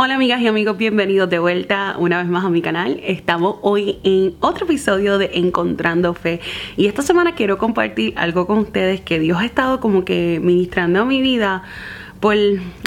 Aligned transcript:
Hola 0.00 0.14
amigas 0.14 0.40
y 0.40 0.46
amigos, 0.46 0.78
bienvenidos 0.78 1.28
de 1.28 1.40
vuelta 1.40 1.96
una 1.98 2.18
vez 2.18 2.28
más 2.28 2.44
a 2.44 2.50
mi 2.50 2.62
canal. 2.62 3.00
Estamos 3.02 3.56
hoy 3.62 3.98
en 4.04 4.36
otro 4.38 4.64
episodio 4.64 5.18
de 5.18 5.32
Encontrando 5.34 6.14
Fe 6.14 6.40
y 6.76 6.86
esta 6.86 7.02
semana 7.02 7.34
quiero 7.34 7.58
compartir 7.58 8.14
algo 8.16 8.46
con 8.46 8.58
ustedes 8.58 9.00
que 9.00 9.18
Dios 9.18 9.38
ha 9.40 9.44
estado 9.44 9.80
como 9.80 10.04
que 10.04 10.38
ministrando 10.40 11.00
a 11.00 11.04
mi 11.04 11.20
vida 11.20 11.64
por 12.20 12.34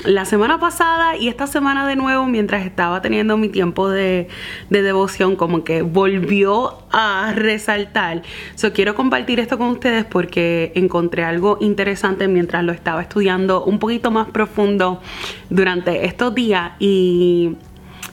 la 0.03 0.25
semana 0.25 0.59
pasada 0.59 1.15
y 1.15 1.29
esta 1.29 1.47
semana 1.47 1.87
de 1.87 1.95
nuevo 1.95 2.25
mientras 2.25 2.65
estaba 2.65 3.01
teniendo 3.01 3.37
mi 3.37 3.49
tiempo 3.49 3.89
de, 3.89 4.27
devoción 4.69 5.35
como 5.35 5.63
que 5.63 5.81
volvió 5.83 6.79
a 6.91 7.31
resaltar. 7.33 8.23
So, 8.55 8.73
quiero 8.73 8.95
compartir 8.95 9.39
esto 9.39 9.57
con 9.57 9.67
ustedes 9.67 10.05
porque 10.05 10.71
encontré 10.75 11.23
algo 11.23 11.57
interesante 11.61 12.27
mientras 12.27 12.63
lo 12.63 12.73
estaba 12.73 13.01
estudiando 13.01 13.63
un 13.63 13.79
poquito 13.79 14.11
más 14.11 14.27
profundo 14.29 15.01
durante 15.49 16.05
estos 16.05 16.35
días 16.35 16.73
y 16.79 17.55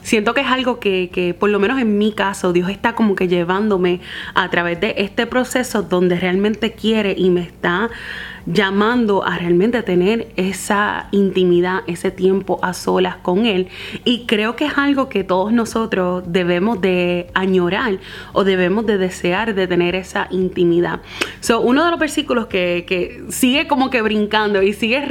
siento 0.01 0.33
que 0.33 0.41
es 0.41 0.47
algo 0.47 0.79
que, 0.79 1.09
que, 1.11 1.33
por 1.33 1.49
lo 1.49 1.59
menos 1.59 1.81
en 1.81 1.97
mi 1.97 2.13
caso 2.13 2.53
Dios 2.53 2.69
está 2.69 2.93
como 2.93 3.15
que 3.15 3.27
llevándome 3.27 3.99
a 4.35 4.49
través 4.49 4.79
de 4.79 4.95
este 4.97 5.27
proceso 5.27 5.81
donde 5.81 6.17
realmente 6.17 6.71
quiere 6.71 7.13
y 7.17 7.29
me 7.29 7.41
está 7.41 7.89
llamando 8.45 9.23
a 9.25 9.37
realmente 9.37 9.83
tener 9.83 10.29
esa 10.35 11.07
intimidad, 11.11 11.81
ese 11.87 12.11
tiempo 12.11 12.59
a 12.61 12.73
solas 12.73 13.17
con 13.17 13.45
Él. 13.45 13.67
Y 14.05 14.25
creo 14.25 14.55
que 14.55 14.65
es 14.65 14.77
algo 14.77 15.09
que 15.09 15.23
todos 15.23 15.51
nosotros 15.51 16.23
debemos 16.27 16.81
de 16.81 17.27
añorar 17.33 17.99
o 18.33 18.43
debemos 18.43 18.85
de 18.85 18.97
desear 18.97 19.55
de 19.55 19.67
tener 19.67 19.95
esa 19.95 20.27
intimidad. 20.31 21.01
So, 21.39 21.61
uno 21.61 21.85
de 21.85 21.91
los 21.91 21.99
versículos 21.99 22.47
que, 22.47 22.85
que 22.87 23.23
sigue 23.29 23.67
como 23.67 23.89
que 23.89 24.01
brincando 24.01 24.61
y 24.61 24.73
sigue 24.73 25.05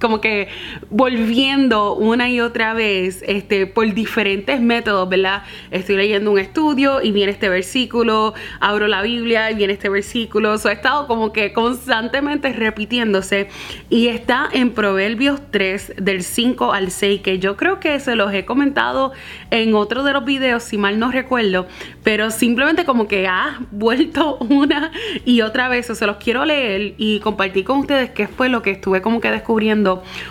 como 0.00 0.20
que 0.20 0.48
volviendo 0.90 1.94
una 1.94 2.30
y 2.30 2.40
otra 2.40 2.74
vez 2.74 3.22
este, 3.26 3.66
por 3.66 3.92
diferentes 3.92 4.60
métodos, 4.60 5.08
¿verdad? 5.08 5.42
Estoy 5.70 5.96
leyendo 5.96 6.30
un 6.30 6.38
estudio 6.38 7.02
y 7.02 7.12
viene 7.12 7.32
este 7.32 7.48
versículo, 7.48 8.34
abro 8.60 8.88
la 8.88 9.02
Biblia 9.02 9.50
y 9.50 9.54
viene 9.54 9.74
este 9.74 9.88
versículo. 9.88 10.58
So, 10.58 10.70
he 10.70 10.72
estado 10.72 11.06
como 11.06 11.32
que 11.32 11.52
con 11.52 11.66
constantemente 11.66 12.52
repitiéndose 12.52 13.48
y 13.90 14.06
está 14.06 14.48
en 14.52 14.70
Proverbios 14.70 15.40
3 15.50 15.94
del 15.98 16.22
5 16.22 16.72
al 16.72 16.90
6 16.90 17.20
que 17.20 17.38
yo 17.38 17.56
creo 17.56 17.80
que 17.80 18.00
se 18.00 18.14
los 18.16 18.32
he 18.32 18.44
comentado 18.44 19.12
en 19.50 19.74
otro 19.74 20.04
de 20.04 20.12
los 20.12 20.24
videos 20.24 20.62
si 20.62 20.78
mal 20.78 20.98
no 20.98 21.10
recuerdo 21.10 21.66
pero 22.02 22.30
simplemente 22.30 22.84
como 22.84 23.08
que 23.08 23.26
ha 23.26 23.60
vuelto 23.72 24.36
una 24.40 24.92
y 25.24 25.40
otra 25.42 25.68
vez 25.68 25.90
o 25.90 25.94
se 25.94 26.06
los 26.06 26.16
quiero 26.16 26.44
leer 26.44 26.94
y 26.98 27.20
compartir 27.20 27.64
con 27.64 27.80
ustedes 27.80 28.10
qué 28.10 28.28
fue 28.28 28.48
lo 28.48 28.62
que 28.62 28.70
estuve 28.70 29.02
como 29.02 29.20
que 29.20 29.30
descubriendo 29.30 29.85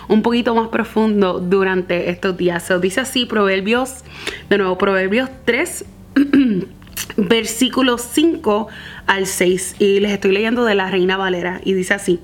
un 0.08 0.22
poquito 0.22 0.54
más 0.54 0.68
profundo 0.68 1.40
durante 1.40 2.10
estos 2.10 2.36
días. 2.36 2.62
Se 2.62 2.78
dice 2.78 3.00
así 3.00 3.26
Proverbios, 3.26 4.04
de 4.48 4.58
nuevo 4.58 4.78
Proverbios 4.78 5.30
3 5.44 5.84
versículo 7.16 7.98
5 7.98 8.68
al 9.06 9.26
6 9.26 9.76
y 9.78 10.00
les 10.00 10.12
estoy 10.12 10.32
leyendo 10.32 10.64
de 10.64 10.74
la 10.74 10.90
Reina 10.90 11.16
Valera 11.16 11.60
y 11.64 11.74
dice 11.74 11.94
así. 11.94 12.20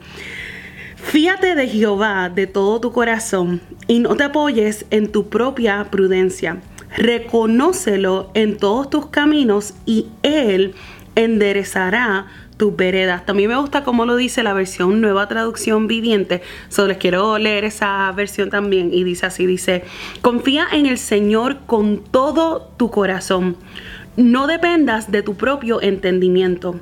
Fíate 0.97 1.55
de 1.55 1.69
Jehová 1.69 2.31
de 2.31 2.47
todo 2.47 2.81
tu 2.81 2.93
corazón 2.93 3.61
y 3.89 3.99
no 3.99 4.17
te 4.17 4.25
apoyes 4.25 4.87
en 4.91 5.11
tu 5.11 5.29
propia 5.29 5.89
prudencia. 5.91 6.59
Reconócelo 6.97 8.31
en 8.35 8.57
todos 8.57 8.89
tus 8.89 9.07
caminos 9.07 9.75
y 9.85 10.07
Él 10.23 10.75
enderezará 11.17 12.27
tus 12.63 12.77
veredas. 12.77 13.27
También 13.27 13.49
me 13.49 13.57
gusta 13.57 13.83
cómo 13.83 14.07
lo 14.07 14.15
dice 14.15 14.45
la 14.45 14.53
versión 14.53 15.01
Nueva 15.01 15.27
Traducción 15.27 15.89
Viviente. 15.89 16.43
Solo 16.69 16.87
les 16.87 16.99
quiero 16.99 17.37
leer 17.37 17.65
esa 17.65 18.13
versión 18.13 18.51
también 18.51 18.95
y 18.95 19.03
dice 19.03 19.27
así, 19.27 19.47
dice, 19.47 19.83
confía 20.21 20.69
en 20.71 20.87
el 20.87 20.97
Señor 20.97 21.57
con 21.67 22.05
todo 22.05 22.73
tu 22.77 22.89
corazón 22.89 23.57
no 24.17 24.47
dependas 24.47 25.11
de 25.11 25.23
tu 25.23 25.35
propio 25.35 25.81
entendimiento. 25.83 26.79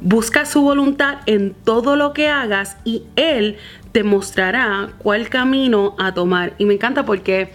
Busca 0.00 0.46
su 0.46 0.62
voluntad 0.62 1.18
en 1.26 1.52
todo 1.52 1.96
lo 1.96 2.14
que 2.14 2.28
hagas 2.28 2.78
y 2.84 3.02
Él 3.16 3.56
te 3.92 4.04
mostrará 4.04 4.90
cuál 4.96 5.28
camino 5.28 5.94
a 5.98 6.14
tomar. 6.14 6.54
Y 6.56 6.64
me 6.64 6.74
encanta 6.74 7.04
porque, 7.04 7.52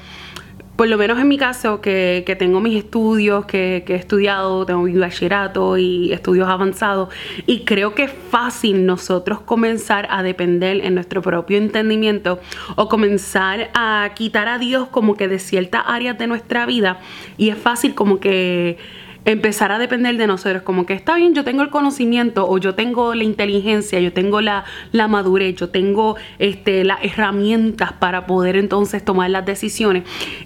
por 0.76 0.88
lo 0.88 0.98
menos 0.98 1.20
en 1.20 1.28
mi 1.28 1.38
caso, 1.38 1.82
que, 1.82 2.36
tengo 2.40 2.60
mis 2.60 2.78
estudios, 2.78 3.46
que, 3.46 3.84
que, 3.86 3.94
he 3.94 3.98
estudiado, 3.98 4.66
tengo 4.66 4.82
mi 4.82 4.94
bachillerato 4.94 5.78
y 5.78 6.12
estudios 6.12 6.48
avanzados, 6.48 7.10
y 7.46 7.60
creo 7.62 7.94
que 7.94 8.04
es 8.04 8.12
fácil 8.32 8.86
nosotros 8.86 9.42
comenzar 9.42 10.08
a 10.10 10.24
depender 10.24 10.84
en 10.84 10.96
nuestro 10.96 11.22
propio 11.22 11.58
entendimiento 11.58 12.40
o 12.76 12.90
comenzar 12.90 13.70
a 13.76 14.12
quitar 14.16 14.48
a 14.48 14.58
Dios 14.58 14.88
como 14.90 15.16
que 15.16 15.28
de 15.28 15.40
ciertas 15.40 15.84
áreas 15.86 16.18
de 16.18 16.28
nuestra 16.28 16.66
vida. 16.66 17.00
Y 17.38 17.50
es 17.50 17.58
fácil 17.58 17.94
como 17.94 18.20
que 18.20 18.78
empezar 19.26 19.72
a 19.72 19.80
depender 19.80 20.18
de 20.18 20.28
nosotros, 20.28 20.64
como 20.64 20.86
que 20.86 20.94
está 20.94 21.16
bien, 21.16 21.34
yo 21.34 21.44
tengo 21.44 21.62
el 21.62 21.70
conocimiento 21.70 22.48
o 22.48 22.58
yo 22.58 22.76
tengo 22.76 23.16
la 23.16 23.24
inteligencia, 23.24 24.00
yo 24.00 24.12
tengo 24.12 24.42
la, 24.42 24.66
la 24.92 25.08
madurez, 25.08 25.56
yo 25.56 25.70
tengo 25.70 26.16
este, 26.40 26.84
las 26.84 27.04
herramientas 27.04 27.94
para 27.94 28.26
poder 28.26 28.56
entonces 28.56 29.04
tomar 29.04 29.30
las 29.30 29.46
decisiones. 29.46 30.04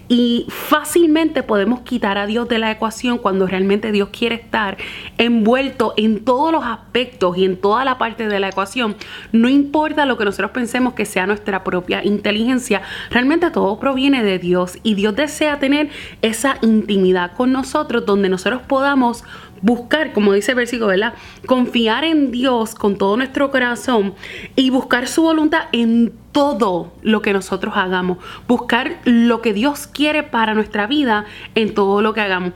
Y 0.08 0.46
fácilmente 0.48 1.42
podemos 1.42 1.80
quitar 1.80 2.18
a 2.18 2.26
Dios 2.26 2.48
de 2.48 2.58
la 2.58 2.70
ecuación 2.70 3.18
cuando 3.18 3.46
realmente 3.46 3.90
Dios 3.90 4.10
quiere 4.10 4.36
estar 4.36 4.76
envuelto 5.18 5.94
en 5.96 6.24
todos 6.24 6.52
los 6.52 6.64
aspectos 6.64 7.36
y 7.36 7.44
en 7.44 7.56
toda 7.56 7.84
la 7.84 7.98
parte 7.98 8.28
de 8.28 8.40
la 8.40 8.48
ecuación. 8.48 8.96
No 9.32 9.48
importa 9.48 10.06
lo 10.06 10.16
que 10.16 10.24
nosotros 10.24 10.52
pensemos 10.52 10.94
que 10.94 11.04
sea 11.04 11.26
nuestra 11.26 11.64
propia 11.64 12.04
inteligencia, 12.04 12.82
realmente 13.10 13.50
todo 13.50 13.80
proviene 13.80 14.22
de 14.22 14.38
Dios 14.38 14.78
y 14.82 14.94
Dios 14.94 15.16
desea 15.16 15.58
tener 15.58 15.90
esa 16.22 16.58
intimidad 16.62 17.32
con 17.32 17.52
nosotros 17.52 18.06
donde 18.06 18.28
nosotros 18.28 18.62
podamos 18.68 19.24
buscar, 19.62 20.12
como 20.12 20.32
dice 20.32 20.52
el 20.52 20.56
versículo, 20.56 20.88
¿verdad? 20.88 21.14
Confiar 21.46 22.04
en 22.04 22.30
Dios 22.30 22.74
con 22.74 22.96
todo 22.96 23.16
nuestro 23.16 23.50
corazón 23.50 24.14
y 24.54 24.70
buscar 24.70 25.08
su 25.08 25.22
voluntad 25.22 25.62
en 25.72 26.12
todo 26.32 26.92
lo 27.02 27.22
que 27.22 27.32
nosotros 27.32 27.74
hagamos. 27.76 28.18
Buscar 28.46 28.98
lo 29.04 29.42
que 29.42 29.52
Dios 29.52 29.86
quiere 29.86 30.22
para 30.22 30.54
nuestra 30.54 30.86
vida 30.86 31.24
en 31.54 31.74
todo 31.74 32.02
lo 32.02 32.14
que 32.14 32.20
hagamos. 32.20 32.52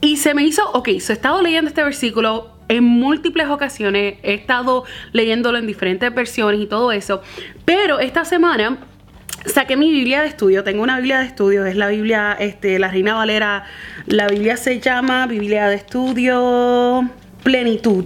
Y 0.00 0.16
se 0.16 0.32
me 0.32 0.44
hizo, 0.44 0.62
ok, 0.72 0.88
se 1.00 1.12
he 1.12 1.16
estado 1.16 1.42
leyendo 1.42 1.68
este 1.68 1.82
versículo 1.82 2.52
en 2.68 2.84
múltiples 2.84 3.48
ocasiones, 3.48 4.16
he 4.22 4.34
estado 4.34 4.84
leyéndolo 5.12 5.58
en 5.58 5.66
diferentes 5.66 6.14
versiones 6.14 6.60
y 6.60 6.66
todo 6.66 6.92
eso, 6.92 7.22
pero 7.64 7.98
esta 7.98 8.24
semana 8.24 8.78
saqué 9.46 9.76
mi 9.76 9.90
Biblia 9.90 10.22
de 10.22 10.28
estudio, 10.28 10.64
tengo 10.64 10.82
una 10.82 10.96
Biblia 10.96 11.20
de 11.20 11.26
estudio, 11.26 11.66
es 11.66 11.76
la 11.76 11.88
Biblia, 11.88 12.36
este, 12.38 12.78
la 12.78 12.88
Reina 12.88 13.14
Valera, 13.14 13.64
la 14.06 14.26
Biblia 14.26 14.56
se 14.56 14.80
llama 14.80 15.26
Biblia 15.26 15.68
de 15.68 15.76
estudio 15.76 17.08
Plenitud. 17.42 18.04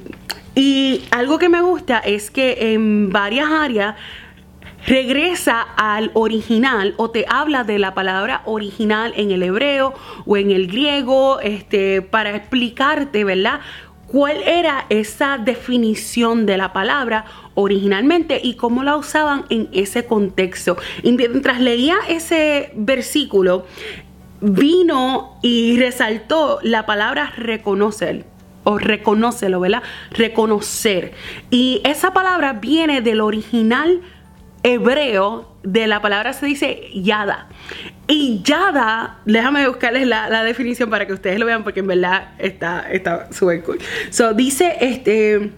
Y 0.54 1.03
algo 1.10 1.38
que 1.38 1.48
me 1.48 1.62
gusta 1.62 1.98
es 1.98 2.31
que 2.31 2.75
en 2.75 3.10
varias 3.10 3.50
áreas 3.50 3.97
regresa 4.87 5.62
al 5.76 6.10
original 6.15 6.94
o 6.97 7.10
te 7.10 7.25
habla 7.28 7.64
de 7.64 7.78
la 7.78 7.94
palabra 7.94 8.43
original 8.44 9.12
en 9.16 9.31
el 9.31 9.43
hebreo 9.43 9.94
o 10.26 10.37
en 10.37 10.50
el 10.50 10.66
griego, 10.66 11.41
este, 11.41 12.03
para 12.03 12.34
explicarte, 12.37 13.25
¿verdad? 13.25 13.60
Cuál 14.12 14.43
era 14.45 14.84
esa 14.91 15.39
definición 15.39 16.45
de 16.45 16.59
la 16.59 16.75
palabra 16.75 17.25
originalmente 17.55 18.39
y 18.45 18.56
cómo 18.56 18.84
la 18.84 18.97
usaban 18.97 19.47
en 19.49 19.71
ese 19.73 20.05
contexto. 20.05 20.77
Y 21.03 21.12
mientras 21.12 21.61
leía 21.61 21.97
ese 22.09 22.73
versículo, 22.77 23.65
vino 24.43 25.39
y 25.41 25.78
resaltó 25.78 26.59
la 26.62 26.84
palabra 26.84 27.33
reconocer 27.39 28.27
o 28.65 28.78
reconócelo, 28.78 29.61
¿verdad? 29.61 29.83
Reconocer. 30.11 31.12
Y 31.50 31.81
esa 31.84 32.12
palabra 32.12 32.53
viene 32.53 33.00
del 33.00 33.23
original 33.23 34.03
hebreo 34.62 35.53
de 35.62 35.87
la 35.87 36.00
palabra 36.00 36.32
se 36.32 36.47
dice 36.47 36.88
yada. 36.94 37.49
Y 38.06 38.43
yada, 38.44 39.20
déjame 39.25 39.67
buscarles 39.69 40.06
la, 40.06 40.44
definición 40.44 40.91
para 40.91 41.06
que 41.06 41.12
ustedes 41.12 41.38
lo 41.38 41.47
vean 41.47 41.64
porque 41.64 41.81
en 41.81 41.87
verdad 41.87 42.32
está 42.38 43.29
súper 43.32 43.62
cool. 43.62 43.79
So, 44.11 44.35
dice 44.35 44.76
este... 44.81 45.50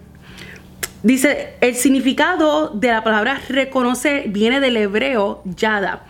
Dice, 1.03 1.53
el 1.61 1.75
significado 1.75 2.69
de 2.69 2.87
la 2.87 3.03
palabra 3.03 3.39
reconocer 3.47 4.23
viene 4.29 4.59
del 4.59 4.75
hebreo 4.75 5.43
yada. 5.45 6.03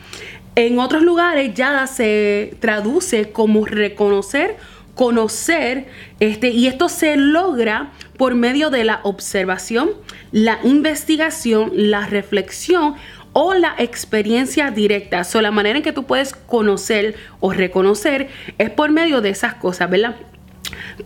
En 0.55 0.79
otros 0.79 1.01
lugares, 1.03 1.53
yada 1.53 1.85
se 1.85 2.55
traduce 2.61 3.33
como 3.33 3.65
reconocer, 3.65 4.55
conocer, 4.95 5.87
este, 6.19 6.49
y 6.49 6.67
esto 6.67 6.89
se 6.89 7.17
logra 7.17 7.91
por 8.17 8.33
medio 8.33 8.69
de 8.69 8.85
la 8.85 9.01
observación, 9.03 9.91
la 10.31 10.59
investigación, 10.63 11.71
la 11.73 12.07
reflexión 12.07 12.95
o 13.33 13.53
la 13.53 13.75
experiencia 13.77 14.71
directa. 14.71 15.25
So, 15.25 15.41
la 15.41 15.51
manera 15.51 15.77
en 15.77 15.83
que 15.83 15.91
tú 15.91 16.05
puedes 16.05 16.33
conocer 16.33 17.15
o 17.41 17.51
reconocer 17.51 18.29
es 18.57 18.69
por 18.69 18.91
medio 18.91 19.19
de 19.19 19.29
esas 19.29 19.55
cosas, 19.55 19.89
¿verdad? 19.89 20.15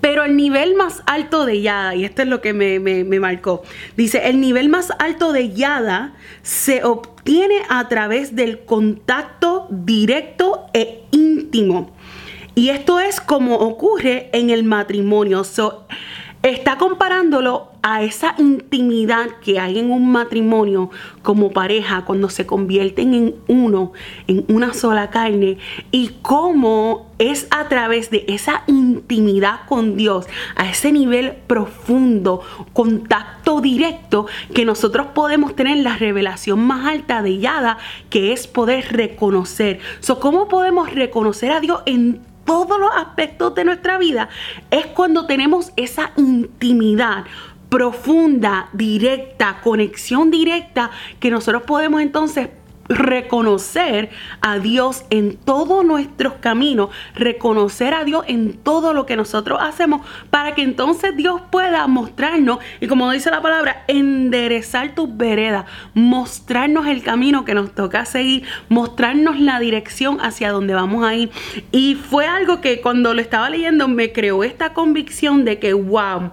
Pero 0.01 0.23
el 0.23 0.37
nivel 0.37 0.75
más 0.75 1.01
alto 1.05 1.45
de 1.45 1.61
Yada, 1.61 1.95
y 1.95 2.05
esto 2.05 2.21
es 2.21 2.27
lo 2.27 2.41
que 2.41 2.53
me, 2.53 2.79
me, 2.79 3.19
marcó, 3.19 3.63
dice, 3.97 4.29
el 4.29 4.39
nivel 4.39 4.69
más 4.69 4.91
alto 4.99 5.33
de 5.33 5.51
Yada 5.51 6.13
se 6.43 6.83
obtiene 6.83 7.63
a 7.69 7.87
través 7.87 8.35
del 8.35 8.59
contacto 8.59 9.67
directo 9.69 10.67
e 10.73 11.03
íntimo. 11.11 11.91
Y 12.59 12.71
esto 12.71 12.99
es 12.99 13.21
como 13.21 13.55
ocurre 13.55 14.29
en 14.33 14.49
el 14.49 14.65
matrimonio. 14.65 15.43
está 16.43 16.77
comparándolo 16.77 17.69
a 17.81 18.03
esa 18.03 18.35
intimidad 18.37 19.27
que 19.41 19.61
hay 19.61 19.79
en 19.79 19.89
un 19.91 20.11
matrimonio 20.11 20.89
como 21.21 21.51
pareja 21.51 22.03
cuando 22.03 22.27
se 22.27 22.45
convierten 22.45 23.13
en 23.13 23.35
uno, 23.47 23.93
en 24.27 24.43
una 24.49 24.73
sola 24.73 25.09
carne, 25.09 25.57
y 25.91 26.09
cómo 26.21 27.09
es 27.17 27.47
a 27.49 27.69
través 27.69 28.09
de 28.09 28.25
esa 28.27 28.63
intimidad 28.67 29.61
con 29.65 29.95
Dios, 29.95 30.27
a 30.57 30.69
ese 30.69 30.91
nivel 30.91 31.37
profundo, 31.47 32.41
contacto 32.73 33.61
directo, 33.61 34.27
que 34.53 34.65
nosotros 34.65 35.07
podemos 35.15 35.55
tener 35.55 35.77
la 35.77 35.95
revelación 35.95 36.59
más 36.59 36.87
alta 36.87 37.21
de 37.21 37.37
Yada, 37.37 37.77
que 38.09 38.33
es 38.33 38.47
poder 38.47 38.91
reconocer. 38.91 39.79
So, 40.01 40.19
¿Cómo 40.19 40.49
podemos 40.49 40.91
reconocer 40.93 41.53
a 41.53 41.61
Dios 41.61 41.83
en 41.85 42.27
todos 42.49 42.79
los 42.79 42.89
aspectos 42.95 43.53
de 43.53 43.63
nuestra 43.63 43.99
vida? 43.99 44.27
Es 44.71 44.87
cuando 44.87 45.27
tenemos 45.27 45.71
esa 45.75 46.13
intimidad 46.17 47.25
profunda, 47.69 48.69
directa, 48.73 49.59
conexión 49.63 50.31
directa, 50.31 50.89
que 51.19 51.29
nosotros 51.29 51.61
podemos 51.61 52.01
entonces 52.01 52.49
reconocer 52.89 54.09
a 54.41 54.57
Dios 54.57 55.05
en 55.11 55.37
todos 55.37 55.85
nuestros 55.85 56.33
caminos, 56.33 56.89
reconocer 57.13 57.93
a 57.93 58.03
Dios 58.03 58.25
en 58.27 58.53
todo 58.53 58.93
lo 58.93 59.05
que 59.05 59.15
nosotros 59.15 59.59
hacemos, 59.61 60.05
para 60.31 60.55
que 60.55 60.63
entonces 60.63 61.15
Dios 61.15 61.41
pueda 61.51 61.85
mostrarnos, 61.87 62.59
y 62.81 62.87
como 62.87 63.11
dice 63.11 63.29
la 63.29 63.41
palabra, 63.41 63.83
enderezar 63.87 64.95
tus 64.95 65.15
veredas, 65.15 65.65
mostrarnos 65.93 66.87
el 66.87 67.03
camino 67.03 67.45
que 67.45 67.53
nos 67.53 67.73
toca 67.73 68.05
seguir, 68.05 68.43
mostrarnos 68.69 69.39
la 69.39 69.59
dirección 69.59 70.19
hacia 70.21 70.51
donde 70.51 70.73
vamos 70.73 71.05
a 71.05 71.13
ir. 71.13 71.29
Y 71.71 71.95
fue 71.95 72.25
algo 72.25 72.59
que 72.59 72.81
cuando 72.81 73.13
lo 73.13 73.21
estaba 73.21 73.49
leyendo 73.49 73.87
me 73.87 74.11
creó 74.11 74.43
esta 74.43 74.73
convicción 74.73 75.45
de 75.45 75.59
que, 75.59 75.73
wow, 75.73 76.31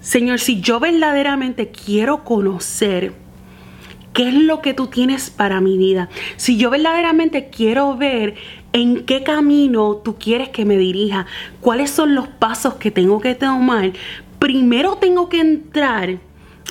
Señor, 0.00 0.38
si 0.38 0.60
yo 0.60 0.80
verdaderamente 0.80 1.70
quiero 1.70 2.24
conocer 2.24 3.12
qué 4.12 4.28
es 4.28 4.34
lo 4.34 4.60
que 4.60 4.74
tú 4.74 4.88
tienes 4.88 5.30
para 5.30 5.60
mi 5.60 5.76
vida, 5.76 6.08
si 6.36 6.56
yo 6.56 6.70
verdaderamente 6.70 7.48
quiero 7.48 7.96
ver 7.96 8.34
en 8.72 9.04
qué 9.04 9.22
camino 9.22 9.96
tú 9.96 10.16
quieres 10.16 10.48
que 10.48 10.64
me 10.64 10.76
dirija, 10.76 11.26
cuáles 11.60 11.90
son 11.90 12.14
los 12.14 12.28
pasos 12.28 12.74
que 12.74 12.90
tengo 12.90 13.20
que 13.20 13.34
tomar, 13.34 13.92
primero 14.38 14.96
tengo 14.96 15.28
que 15.28 15.40
entrar 15.40 16.18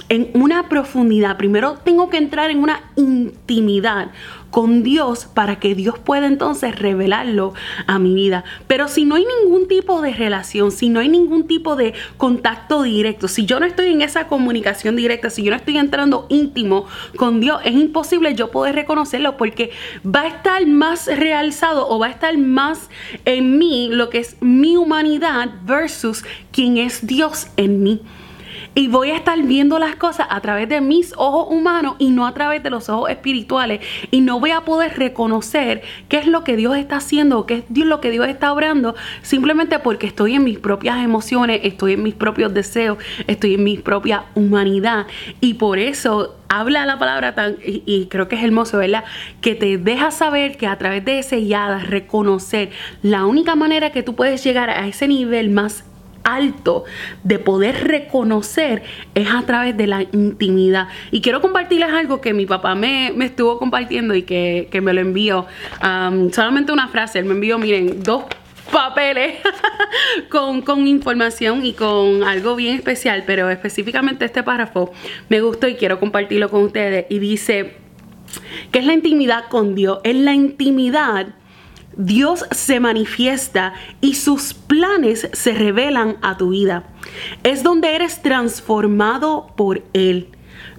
en 0.07 0.30
una 0.33 0.69
profundidad, 0.69 1.38
primero 1.38 1.77
tengo 1.83 2.09
que 2.09 2.18
entrar 2.18 2.51
en 2.51 2.59
una 2.59 2.81
intimidad 2.95 4.12
con 4.51 4.84
Dios 4.84 5.25
para 5.25 5.60
que 5.60 5.75
Dios 5.75 6.00
pueda 6.00 6.28
entonces 6.28 6.78
revelarlo 6.78 7.54
a 7.88 8.00
mi 8.00 8.13
vida. 8.13 8.44
Pero 8.68 8.88
si 8.88 9.06
no 9.06 9.16
hay 9.16 9.25
ningún 9.42 9.68
tipo 9.68 10.01
de 10.01 10.13
relación, 10.13 10.72
si 10.72 10.90
no 10.90 11.00
hay 11.00 11.10
ningún 11.10 11.48
tipo 11.48 11.75
de 11.75 11.94
contacto 12.18 12.84
directo, 12.84 13.28
si 13.28 13.46
yo 13.46 13.60
no 13.60 13.66
estoy 13.66 13.92
en 13.92 14.01
esa 14.01 14.28
comunicación 14.28 14.96
directa, 14.96 15.30
si 15.30 15.44
yo 15.44 15.51
no 15.51 15.57
estoy 15.57 15.78
entrando 15.78 16.25
íntimo 16.30 16.86
con 17.16 17.40
Dios, 17.40 17.62
es 17.63 17.74
imposible 17.74 18.36
yo 18.36 18.51
poder 18.51 18.75
reconocerlo 18.75 19.38
porque 19.38 19.72
va 20.06 20.22
a 20.22 20.28
estar 20.28 20.66
más 20.66 21.07
realzado 21.07 21.88
o 21.88 22.00
va 22.00 22.07
a 22.07 22.12
estar 22.12 22.38
más 22.38 22.90
en 23.25 23.57
mí 23.57 23.90
lo 23.92 24.10
que 24.10 24.19
es 24.19 24.38
mi 24.42 24.78
humanidad 24.78 25.50
versus 25.63 26.24
quien 26.52 26.78
es 26.78 27.06
Dios 27.06 27.48
en 27.57 27.84
mí 27.84 28.02
y 28.80 28.88
voy 28.88 29.10
a 29.10 29.18
estar 29.18 29.38
viendo 29.44 29.78
las 29.78 29.98
cosas 29.98 30.28
a 30.30 30.40
través 30.40 30.70
de 30.70 30.80
mis 30.80 31.12
ojos 31.18 31.48
humanos 31.50 31.98
y 32.00 32.12
no 32.12 32.26
a 32.26 32.34
través 32.34 32.64
de 32.64 32.70
los 32.70 32.88
ojos 32.88 33.10
espirituales 33.10 33.81
y 34.10 34.22
no 34.22 34.40
voy 34.40 34.52
a 34.52 34.62
poder 34.62 34.98
reconocer 34.98 35.81
qué 36.08 36.18
es 36.18 36.28
lo 36.28 36.46
que 36.46 36.56
Dios 36.56 36.78
está 36.78 36.96
haciendo, 36.96 37.46
qué 37.46 37.56
es 37.70 37.86
lo 37.86 38.00
que 38.00 38.10
Dios 38.10 38.30
está 38.30 38.54
obrando 38.54 38.96
simplemente 39.22 39.80
porque 39.80 40.08
estoy 40.08 40.36
en 40.36 40.46
mis 40.46 40.60
propias 40.60 41.04
emociones, 41.04 41.60
estoy 41.64 41.92
en 41.92 42.04
mis 42.04 42.14
propios 42.14 42.54
deseos, 42.54 43.00
estoy 43.28 43.56
en 43.56 43.66
mi 43.66 43.78
propia 43.78 44.24
humanidad 44.34 45.08
y 45.42 45.56
por 45.56 45.78
eso 45.78 46.38
habla 46.48 46.86
la 46.86 46.98
palabra 46.98 47.36
tan, 47.36 47.58
y, 47.62 48.06
creo 48.06 48.30
que 48.30 48.38
es 48.38 48.44
hermoso, 48.44 48.78
¿verdad? 48.78 49.04
Que 49.42 49.56
te 49.56 49.78
deja 49.78 50.10
saber 50.12 50.56
que 50.56 50.68
a 50.68 50.78
través 50.78 51.04
de 51.04 51.20
ese 51.20 51.46
yada, 51.46 51.80
reconocer 51.80 52.70
la 53.04 53.26
única 53.26 53.56
manera 53.56 53.92
que 53.92 54.04
tú 54.04 54.16
puedes 54.16 54.42
llegar 54.42 54.70
a 54.70 54.88
ese 54.88 55.10
nivel 55.10 55.50
más 55.50 55.84
alto 56.24 56.86
de 57.24 57.39
poder 57.39 57.88
reconocer 57.88 58.83
es 59.16 59.30
a 59.30 59.44
través 59.44 59.75
de 59.77 59.88
la 59.88 60.01
intimidad. 60.01 60.88
Y 61.12 61.21
quiero 61.21 61.42
compartirles 61.42 61.92
algo 61.92 62.21
que 62.21 62.33
mi 62.33 62.45
papá 62.45 62.75
me, 62.75 63.13
estuvo 63.24 63.57
compartiendo 63.57 64.16
y 64.16 64.24
que, 64.24 64.68
me 64.81 64.94
lo 64.94 65.01
envió. 65.01 65.45
solamente 66.31 66.71
una 66.71 66.88
frase, 66.88 67.19
él 67.19 67.25
me 67.25 67.33
envió, 67.33 67.57
miren, 67.57 68.04
dos 68.04 68.24
papeles 68.71 69.39
con, 70.30 70.62
con, 70.62 70.88
información 70.88 71.66
y 71.66 71.74
con 71.74 72.24
algo 72.24 72.56
bien 72.56 72.75
especial, 72.75 73.24
pero 73.25 73.50
específicamente 73.50 74.25
este 74.25 74.44
párrafo 74.44 74.92
me 75.27 75.42
gustó 75.42 75.68
y 75.68 75.75
quiero 75.75 76.00
compartirlo 76.00 76.50
con 76.50 76.63
ustedes. 76.63 77.06
Y 77.10 77.19
dice 77.19 77.75
que 78.71 78.80
es 78.80 78.86
la 78.86 78.94
intimidad 78.94 79.45
con 79.50 79.75
Dios. 79.75 80.00
En 80.04 80.25
la 80.25 80.33
intimidad 80.33 81.36
Dios 82.00 82.46
se 82.51 82.80
manifiesta 82.80 83.74
y 84.00 84.16
sus 84.16 84.54
planes 84.54 85.28
se 85.34 85.51
revelan 85.51 86.16
a 86.22 86.38
tu 86.38 86.51
vida. 86.51 86.86
Es 87.44 87.62
donde 87.62 87.94
eres 87.94 88.22
transformado 88.22 89.48
por 89.57 89.84
Él. 89.92 90.30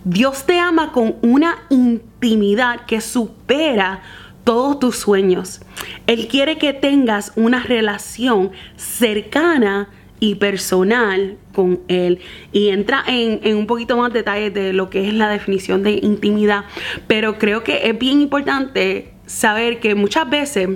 Dios 0.05 0.47
te 0.47 0.59
ama 0.59 0.93
con 0.93 1.17
una 1.21 1.59
intimidad 1.69 2.87
que 2.87 3.03
supera 3.03 4.01
todos 4.45 4.79
tus 4.79 4.97
sueños. 4.97 5.61
Él 6.07 6.27
quiere 6.27 6.57
que 6.57 6.73
tengas 6.73 7.33
una 7.37 7.63
relación 7.65 8.53
cercana 8.77 9.91
y 10.21 10.37
personal 10.37 11.37
con 11.53 11.81
Él. 11.89 12.21
Y 12.51 12.71
entra 12.71 13.05
en, 13.07 13.57
un 13.59 13.67
poquito 13.67 13.99
más 13.99 14.11
detalles 14.11 14.55
de 14.55 14.73
lo 14.73 14.89
que 14.89 15.07
es 15.07 15.13
la 15.13 15.29
definición 15.29 15.83
de 15.83 16.01
intimidad. 16.03 16.65
Pero 17.07 17.39
creo 17.39 17.63
que 17.63 17.91
es 17.91 17.99
bien 17.99 18.23
importante 18.23 19.13
saber 19.27 19.81
que 19.81 19.95
muchas 19.95 20.29
veces 20.31 20.71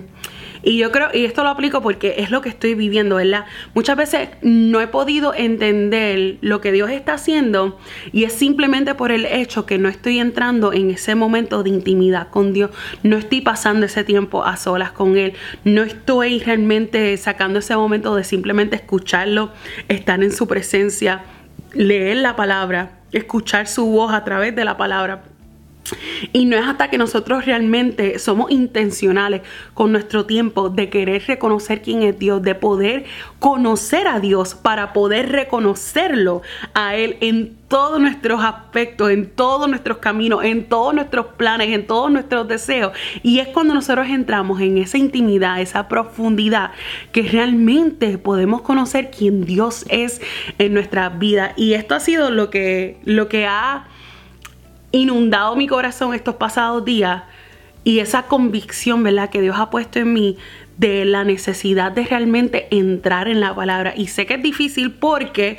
y 0.64 0.78
yo 0.78 0.90
creo, 0.90 1.08
y 1.12 1.24
esto 1.24 1.42
lo 1.42 1.50
aplico 1.50 1.82
porque 1.82 2.16
es 2.18 2.30
lo 2.30 2.40
que 2.40 2.48
estoy 2.48 2.74
viviendo, 2.74 3.16
¿verdad? 3.16 3.44
Muchas 3.74 3.96
veces 3.96 4.28
no 4.42 4.80
he 4.80 4.86
podido 4.86 5.34
entender 5.34 6.38
lo 6.40 6.60
que 6.60 6.72
Dios 6.72 6.90
está 6.90 7.14
haciendo 7.14 7.78
y 8.12 8.24
es 8.24 8.32
simplemente 8.32 8.94
por 8.94 9.12
el 9.12 9.26
hecho 9.26 9.66
que 9.66 9.78
no 9.78 9.88
estoy 9.88 10.18
entrando 10.18 10.72
en 10.72 10.90
ese 10.90 11.14
momento 11.14 11.62
de 11.62 11.70
intimidad 11.70 12.28
con 12.28 12.52
Dios, 12.52 12.70
no 13.02 13.16
estoy 13.16 13.42
pasando 13.42 13.86
ese 13.86 14.04
tiempo 14.04 14.44
a 14.44 14.56
solas 14.56 14.92
con 14.92 15.16
Él, 15.16 15.34
no 15.64 15.82
estoy 15.82 16.40
realmente 16.40 17.16
sacando 17.16 17.58
ese 17.58 17.76
momento 17.76 18.14
de 18.14 18.24
simplemente 18.24 18.76
escucharlo, 18.76 19.52
estar 19.88 20.22
en 20.22 20.32
su 20.32 20.46
presencia, 20.46 21.24
leer 21.74 22.18
la 22.18 22.36
palabra, 22.36 23.00
escuchar 23.12 23.66
su 23.66 23.86
voz 23.86 24.12
a 24.12 24.24
través 24.24 24.56
de 24.56 24.64
la 24.64 24.76
palabra 24.76 25.24
y 26.32 26.46
no 26.46 26.56
es 26.56 26.66
hasta 26.66 26.88
que 26.88 26.98
nosotros 26.98 27.44
realmente 27.44 28.18
somos 28.18 28.50
intencionales 28.50 29.42
con 29.74 29.92
nuestro 29.92 30.24
tiempo 30.24 30.68
de 30.70 30.88
querer 30.88 31.22
reconocer 31.26 31.82
quién 31.82 32.02
es 32.02 32.18
Dios, 32.18 32.42
de 32.42 32.54
poder 32.54 33.04
conocer 33.38 34.08
a 34.08 34.20
Dios 34.20 34.54
para 34.54 34.92
poder 34.92 35.30
reconocerlo 35.30 36.42
a 36.72 36.96
Él 36.96 37.16
en 37.20 37.56
todos 37.68 38.00
nuestros 38.00 38.42
aspectos, 38.44 39.10
en 39.10 39.28
todos 39.30 39.68
nuestros 39.68 39.98
caminos, 39.98 40.44
en 40.44 40.68
todos 40.68 40.94
nuestros 40.94 41.26
planes, 41.36 41.68
en 41.70 41.86
todos 41.86 42.10
nuestros 42.10 42.46
deseos. 42.46 42.92
Y 43.22 43.40
es 43.40 43.48
cuando 43.48 43.74
nosotros 43.74 44.06
entramos 44.08 44.60
en 44.60 44.78
esa 44.78 44.96
intimidad, 44.96 45.60
esa 45.60 45.88
profundidad, 45.88 46.70
que 47.10 47.22
realmente 47.22 48.16
podemos 48.18 48.62
conocer 48.62 49.10
quién 49.10 49.44
Dios 49.44 49.84
es 49.88 50.20
en 50.58 50.72
nuestra 50.72 51.08
vida. 51.08 51.52
Y 51.56 51.72
esto 51.72 51.94
ha 51.94 52.00
sido 52.00 52.30
lo 52.30 52.48
que, 52.50 52.98
lo 53.04 53.28
que 53.28 53.46
ha 53.46 53.88
inundado 54.94 55.56
mi 55.56 55.66
corazón 55.66 56.14
estos 56.14 56.36
pasados 56.36 56.84
días 56.84 57.24
y 57.82 57.98
esa 57.98 58.22
convicción, 58.22 59.02
¿verdad?, 59.02 59.30
que 59.30 59.40
Dios 59.40 59.56
ha 59.58 59.70
puesto 59.70 59.98
en 59.98 60.12
mí 60.12 60.38
de 60.78 61.04
la 61.04 61.24
necesidad 61.24 61.92
de 61.92 62.04
realmente 62.04 62.68
entrar 62.70 63.28
en 63.28 63.40
la 63.40 63.54
palabra. 63.54 63.94
Y 63.96 64.06
sé 64.06 64.26
que 64.26 64.34
es 64.34 64.42
difícil 64.42 64.92
porque 64.92 65.58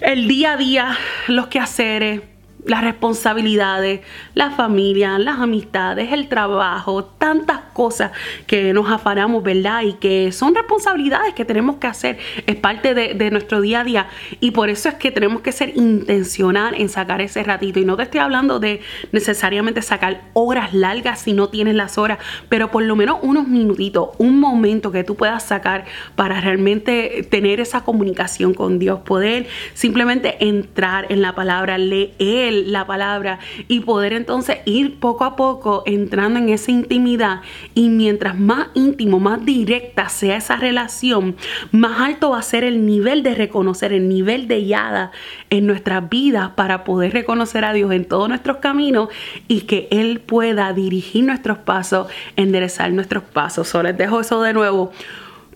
el 0.00 0.28
día 0.28 0.52
a 0.52 0.56
día, 0.56 0.98
los 1.26 1.48
quehaceres, 1.48 2.20
las 2.66 2.82
responsabilidades, 2.82 4.00
la 4.34 4.50
familia, 4.50 5.18
las 5.18 5.38
amistades, 5.38 6.12
el 6.12 6.28
trabajo, 6.28 7.04
tantas 7.04 7.60
cosas 7.72 8.12
que 8.46 8.72
nos 8.72 8.90
afanamos, 8.90 9.42
¿verdad? 9.42 9.82
Y 9.82 9.94
que 9.94 10.32
son 10.32 10.54
responsabilidades 10.54 11.34
que 11.34 11.44
tenemos 11.44 11.76
que 11.76 11.86
hacer, 11.86 12.18
es 12.46 12.56
parte 12.56 12.94
de, 12.94 13.30
nuestro 13.30 13.60
día 13.60 13.80
a 13.80 13.84
día. 13.84 14.06
Y 14.40 14.52
por 14.52 14.70
eso 14.70 14.88
es 14.88 14.94
que 14.94 15.10
tenemos 15.10 15.42
que 15.42 15.52
ser 15.52 15.76
intencional 15.76 16.74
en 16.74 16.88
sacar 16.88 17.20
ese 17.20 17.42
ratito. 17.42 17.80
Y 17.80 17.84
no 17.84 17.96
te 17.96 18.04
estoy 18.04 18.20
hablando 18.20 18.60
de 18.60 18.80
necesariamente 19.12 19.82
sacar 19.82 20.22
horas 20.32 20.72
largas 20.72 21.22
si 21.22 21.32
no 21.32 21.48
tienes 21.48 21.74
las 21.74 21.98
horas, 21.98 22.18
pero 22.48 22.70
por 22.70 22.84
lo 22.84 22.96
menos 22.96 23.18
unos 23.22 23.48
minutitos, 23.48 24.10
un 24.18 24.40
momento 24.40 24.92
que 24.92 25.04
tú 25.04 25.16
puedas 25.16 25.42
sacar 25.42 25.84
para 26.14 26.40
realmente 26.40 27.26
tener 27.30 27.60
esa 27.60 27.82
comunicación 27.82 28.54
con 28.54 28.78
Dios, 28.78 29.00
poder 29.00 29.46
simplemente 29.74 30.36
entrar 30.46 31.06
en 31.08 31.22
la 31.22 31.34
palabra, 31.34 31.78
leer 31.78 32.53
la 32.62 32.86
palabra 32.86 33.38
y 33.68 33.80
poder 33.80 34.12
entonces 34.12 34.58
ir 34.64 34.98
poco 34.98 35.24
a 35.24 35.36
poco 35.36 35.82
entrando 35.86 36.38
en 36.38 36.48
esa 36.48 36.70
intimidad 36.70 37.40
y 37.74 37.88
mientras 37.88 38.38
más 38.38 38.68
íntimo, 38.74 39.20
más 39.20 39.44
directa 39.44 40.08
sea 40.08 40.36
esa 40.36 40.56
relación, 40.56 41.36
más 41.72 42.00
alto 42.00 42.30
va 42.30 42.38
a 42.38 42.42
ser 42.42 42.64
el 42.64 42.86
nivel 42.86 43.22
de 43.22 43.34
reconocer, 43.34 43.92
el 43.92 44.08
nivel 44.08 44.48
de 44.48 44.64
yada 44.64 45.10
en 45.50 45.66
nuestras 45.66 46.08
vidas 46.08 46.50
para 46.50 46.84
poder 46.84 47.12
reconocer 47.12 47.64
a 47.64 47.72
Dios 47.72 47.92
en 47.92 48.04
todos 48.04 48.28
nuestros 48.28 48.58
caminos 48.58 49.08
y 49.48 49.62
que 49.62 49.88
Él 49.90 50.20
pueda 50.20 50.72
dirigir 50.72 51.24
nuestros 51.24 51.58
pasos, 51.58 52.08
enderezar 52.36 52.92
nuestros 52.92 53.24
pasos. 53.24 53.68
Solo 53.68 53.84
les 53.90 53.98
dejo 53.98 54.20
eso 54.20 54.42
de 54.42 54.52
nuevo. 54.52 54.92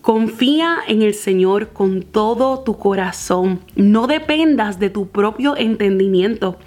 Confía 0.00 0.78
en 0.87 1.02
el 1.02 1.14
Señor 1.14 1.69
con 1.69 2.02
todo 2.02 2.61
tu 2.61 2.78
corazón. 2.78 3.61
No 3.75 4.07
dependas 4.07 4.78
de 4.78 4.90
tu 4.90 5.09
propio 5.09 5.57
entendimiento. 5.57 6.59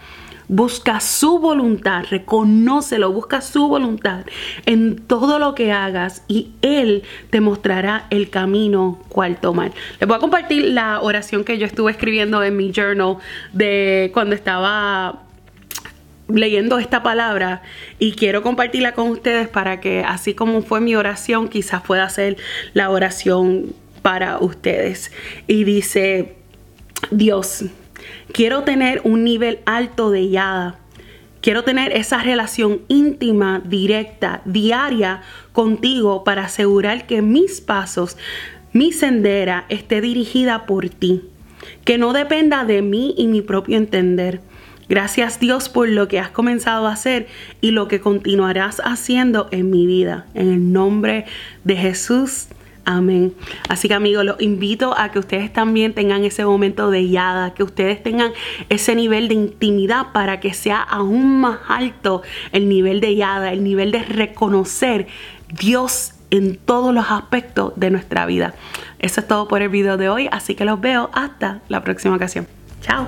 Busca 0.54 1.00
su 1.00 1.40
voluntad, 1.40 2.04
reconócelo, 2.10 3.14
busca 3.14 3.40
su 3.40 3.70
voluntad 3.70 4.26
en 4.66 4.98
todo 4.98 5.40
lo 5.40 5.56
que 5.56 5.72
hagas 5.72 6.24
y 6.28 6.50
Él 6.62 7.04
te 7.30 7.40
mostrará 7.40 8.06
el 8.10 8.30
camino 8.30 9.00
cual 9.08 9.40
tomar. 9.40 9.72
Les 10.02 10.10
voy 10.10 10.18
a 10.18 10.20
compartir 10.20 10.66
la 10.66 11.00
oración 11.00 11.46
que 11.46 11.58
yo 11.58 11.66
estuve 11.66 11.92
escribiendo 11.92 12.44
en 12.44 12.58
mi 12.58 12.74
journal 12.74 13.16
de 13.54 14.12
cuando 14.14 14.36
estaba 14.36 15.24
leyendo 16.28 16.80
esta 16.80 17.02
palabra 17.02 17.62
y 17.98 18.12
quiero 18.12 18.42
compartirla 18.42 18.92
con 18.92 19.08
ustedes 19.08 19.48
para 19.48 19.80
que 19.80 20.04
así 20.04 20.34
como 20.34 20.64
fue 20.64 20.82
mi 20.82 20.98
oración, 20.98 21.48
quizás 21.48 21.82
pueda 21.82 22.10
ser 22.10 22.36
la 22.74 22.90
oración 22.90 23.74
para 24.02 24.38
ustedes. 24.40 25.14
Y 25.48 25.64
dice, 25.64 26.36
Dios, 27.10 27.64
quiero 28.32 28.64
tener 28.64 29.02
un 29.04 29.24
nivel 29.24 29.60
alto 29.66 30.12
de 30.12 30.30
yada. 30.30 30.80
Quiero 31.42 31.64
tener 31.64 31.92
esa 31.96 32.22
relación 32.22 32.82
íntima, 32.88 33.62
directa, 33.66 34.42
diaria 34.46 35.22
contigo 35.54 36.24
para 36.24 36.46
asegurar 36.46 37.08
que 37.08 37.22
mis 37.22 37.62
pasos, 37.62 38.18
mi 38.74 38.92
sendera 38.92 39.66
esté 39.70 40.02
dirigida 40.02 40.66
por 40.66 40.90
ti. 40.90 41.24
Que 41.84 41.98
no 41.98 42.14
dependa 42.14 42.64
de 42.64 42.82
mí 42.82 43.16
y 43.18 43.28
mi 43.28 43.42
propio 43.42 43.78
entender 43.78 44.42
Gracias 44.92 45.40
Dios 45.40 45.70
por 45.70 45.88
lo 45.88 46.10
que 46.10 46.20
has 46.20 46.32
comenzado 46.32 46.86
a 46.86 46.92
hacer 46.92 47.28
y 47.62 47.72
lo 47.72 47.88
que 47.88 48.02
continuarás 48.02 48.82
haciendo 48.84 49.48
en 49.52 49.70
mi 49.70 49.88
vida. 49.88 50.26
En 50.34 50.50
el 50.50 50.74
nombre 50.74 51.24
de 51.64 51.78
Jesús. 51.78 52.48
Amén. 52.86 53.34
Así 53.70 53.88
que 53.88 53.94
amigos, 53.94 54.26
los 54.26 54.42
invito 54.42 54.98
a 54.98 55.12
que 55.12 55.20
ustedes 55.20 55.54
también 55.54 55.94
tengan 55.94 56.24
ese 56.24 56.46
momento 56.46 56.90
de 56.90 57.08
yada, 57.10 57.54
que 57.54 57.64
ustedes 57.64 58.02
tengan 58.02 58.32
ese 58.70 58.96
nivel 58.96 59.28
de 59.28 59.36
intimidad 59.36 60.08
para 60.14 60.40
que 60.40 60.54
sea 60.54 60.82
aún 60.82 61.42
más 61.42 61.60
alto 61.68 62.24
el 62.52 62.68
nivel 62.68 63.00
de 63.00 63.16
yada, 63.16 63.52
el 63.54 63.64
nivel 63.64 63.92
de 63.92 64.04
reconocer 64.04 65.08
Dios 65.48 66.14
en 66.32 66.58
todos 66.58 66.94
los 66.94 67.12
aspectos 67.12 67.74
de 67.76 67.92
nuestra 67.92 68.26
vida. 68.26 68.56
Eso 69.00 69.22
es 69.22 69.28
todo 69.28 69.48
por 69.48 69.62
el 69.62 69.70
video 69.70 69.98
de 69.98 70.10
hoy, 70.10 70.28
así 70.32 70.56
que 70.56 70.66
los 70.66 70.80
veo 70.82 71.10
hasta 71.14 71.60
la 71.68 71.84
próxima 71.84 72.16
ocasión. 72.16 72.48
Chao. 72.82 73.06